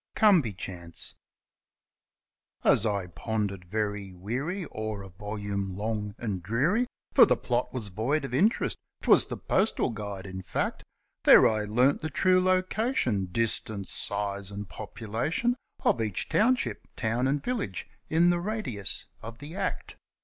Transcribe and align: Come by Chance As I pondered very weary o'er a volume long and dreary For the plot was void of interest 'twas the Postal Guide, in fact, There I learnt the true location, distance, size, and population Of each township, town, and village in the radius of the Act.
Come 0.15 0.41
by 0.41 0.49
Chance 0.49 1.13
As 2.63 2.87
I 2.87 3.05
pondered 3.05 3.65
very 3.65 4.11
weary 4.13 4.65
o'er 4.73 5.03
a 5.03 5.09
volume 5.09 5.77
long 5.77 6.15
and 6.17 6.41
dreary 6.41 6.87
For 7.13 7.27
the 7.27 7.37
plot 7.37 7.71
was 7.71 7.89
void 7.89 8.25
of 8.25 8.33
interest 8.33 8.79
'twas 9.03 9.27
the 9.27 9.37
Postal 9.37 9.91
Guide, 9.91 10.25
in 10.25 10.41
fact, 10.41 10.83
There 11.25 11.47
I 11.47 11.65
learnt 11.65 12.01
the 12.01 12.09
true 12.09 12.39
location, 12.41 13.27
distance, 13.31 13.91
size, 13.91 14.49
and 14.49 14.67
population 14.67 15.55
Of 15.83 16.01
each 16.01 16.29
township, 16.29 16.87
town, 16.95 17.27
and 17.27 17.43
village 17.43 17.87
in 18.09 18.31
the 18.31 18.39
radius 18.39 19.05
of 19.21 19.37
the 19.37 19.53
Act. 19.55 19.97